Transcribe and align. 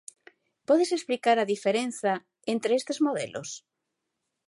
Podes 0.69 0.93
explicar 0.97 1.35
a 1.39 1.47
diferenza 1.53 2.11
entre 2.53 2.71
estes 2.79 2.99
modelos? 3.05 3.49